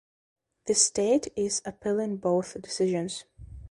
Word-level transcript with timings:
The 0.65 0.73
state 0.73 1.27
is 1.35 1.61
appealing 1.63 2.17
both 2.17 2.59
decisions. 2.59 3.25